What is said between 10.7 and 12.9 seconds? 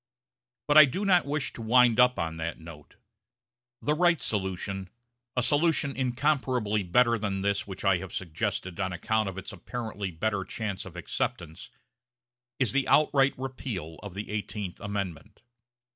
of acceptance is the